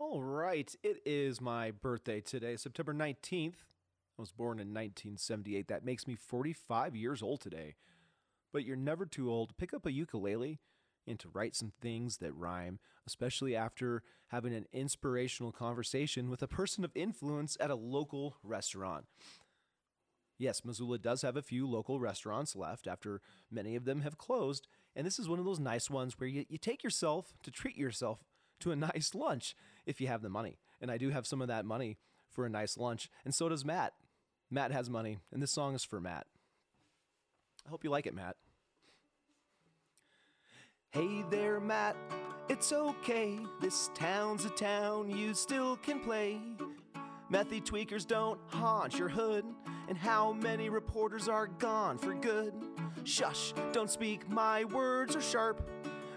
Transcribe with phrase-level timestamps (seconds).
[0.00, 3.62] All right, it is my birthday today, September 19th.
[4.18, 5.68] I was born in 1978.
[5.68, 7.76] That makes me 45 years old today.
[8.52, 10.58] But you're never too old to pick up a ukulele
[11.06, 16.48] and to write some things that rhyme, especially after having an inspirational conversation with a
[16.48, 19.04] person of influence at a local restaurant.
[20.38, 24.66] Yes, Missoula does have a few local restaurants left after many of them have closed,
[24.96, 27.76] and this is one of those nice ones where you, you take yourself to treat
[27.76, 28.24] yourself
[28.58, 29.54] to a nice lunch
[29.86, 30.58] if you have the money.
[30.80, 31.98] And I do have some of that money
[32.30, 33.92] for a nice lunch, and so does Matt.
[34.50, 36.26] Matt has money, and this song is for Matt.
[37.66, 38.36] I hope you like it, Matt.
[40.90, 41.96] Hey there, Matt.
[42.48, 43.38] It's okay.
[43.60, 46.38] This town's a town you still can play.
[47.32, 49.44] Methy tweakers don't haunt your hood.
[49.88, 52.52] And how many reporters are gone for good?
[53.04, 55.68] Shush, don't speak, my words are sharp.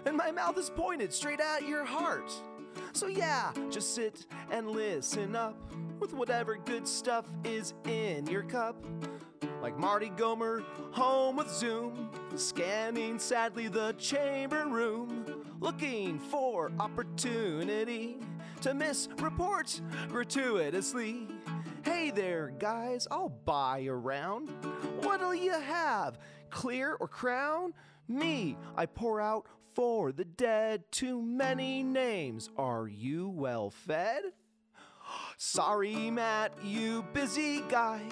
[0.06, 2.30] And my mouth is pointed straight at your heart.
[2.92, 5.56] So, yeah, just sit and listen up
[6.00, 8.84] with whatever good stuff is in your cup.
[9.60, 10.62] Like Marty Gomer,
[10.92, 15.24] home with Zoom, scanning sadly the chamber room,
[15.58, 18.18] looking for opportunity
[18.60, 21.26] to misreport gratuitously.
[21.84, 24.50] Hey there, guys, I'll buy a round.
[25.02, 26.18] What'll you have,
[26.50, 27.74] clear or crown?
[28.06, 29.46] Me, I pour out
[29.78, 30.82] for the dead.
[30.90, 32.50] Too many names.
[32.58, 34.22] Are you well fed?
[35.36, 38.02] Sorry, Matt, you busy guy.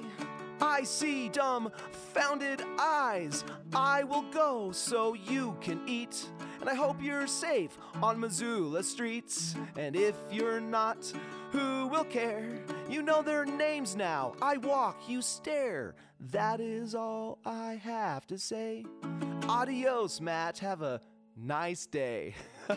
[0.61, 1.73] I see dumb,
[2.15, 3.43] founded eyes.
[3.75, 6.29] I will go so you can eat.
[6.61, 9.57] And I hope you're safe on Missoula streets.
[9.77, 11.13] And if you're not,
[11.51, 12.61] who will care?
[12.89, 14.37] You know their names now.
[14.41, 15.97] I walk, you stare.
[16.31, 18.85] That is all I have to say.
[19.49, 20.59] Adios, Matt.
[20.59, 21.01] Have a
[21.37, 22.35] nice day.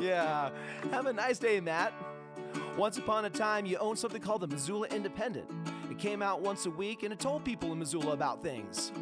[0.00, 0.50] yeah,
[0.90, 1.92] have a nice day, Matt.
[2.76, 5.46] Once upon a time, you owned something called the Missoula Independent.
[5.90, 8.92] It came out once a week and it told people in Missoula about things.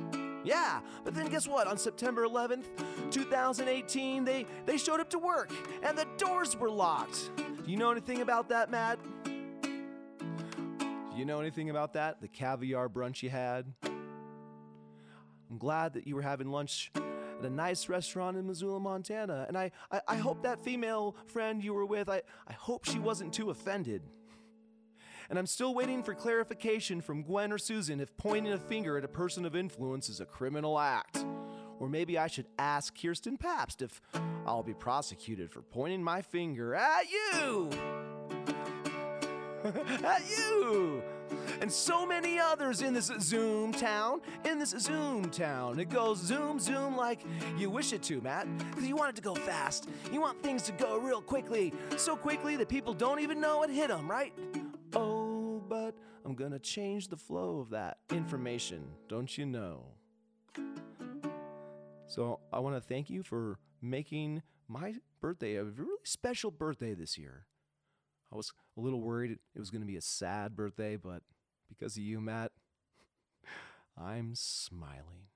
[0.45, 1.67] Yeah, but then guess what?
[1.67, 2.67] On September 11th,
[3.11, 5.51] 2018, they, they showed up to work
[5.83, 7.31] and the doors were locked.
[7.37, 8.99] Do you know anything about that, Matt?
[9.25, 12.21] Do you know anything about that?
[12.21, 13.73] The caviar brunch you had?
[13.83, 16.93] I'm glad that you were having lunch
[17.39, 19.45] at a nice restaurant in Missoula, Montana.
[19.49, 22.99] And I, I, I hope that female friend you were with, I, I hope she
[22.99, 24.03] wasn't too offended.
[25.31, 29.05] And I'm still waiting for clarification from Gwen or Susan if pointing a finger at
[29.05, 31.25] a person of influence is a criminal act.
[31.81, 34.01] Or maybe I should ask Kirsten Pabst if
[34.47, 37.71] I'll be prosecuted for pointing my finger at you.
[40.05, 41.03] at you.
[41.61, 45.79] And so many others in this Zoom town, in this Zoom town.
[45.79, 47.21] It goes zoom, zoom like
[47.57, 48.47] you wish it to, Matt.
[48.59, 49.89] Because you want it to go fast.
[50.13, 51.73] You want things to go real quickly.
[51.97, 54.33] So quickly that people don't even know it hit them, right?
[54.95, 59.85] Oh, but I'm gonna change the flow of that information, don't you know?
[62.07, 67.19] So I want to thank you for making my birthday a really special birthday this
[67.19, 67.47] year.
[68.35, 71.23] I was a little worried it was going to be a sad birthday, but
[71.69, 72.51] because of you, Matt,
[73.97, 75.29] I'm smiling.